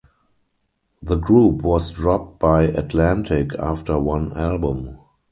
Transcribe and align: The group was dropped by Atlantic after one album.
The 1.03 1.15
group 1.17 1.61
was 1.61 1.91
dropped 1.91 2.39
by 2.39 2.63
Atlantic 2.63 3.51
after 3.59 3.99
one 3.99 4.35
album. 4.35 4.97